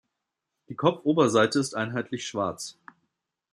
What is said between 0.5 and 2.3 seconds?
Die Kopfoberseite ist einheitlich